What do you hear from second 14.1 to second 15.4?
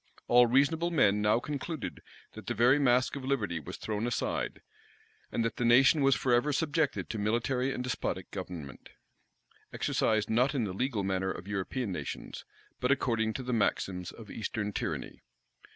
of Eastern tyranny.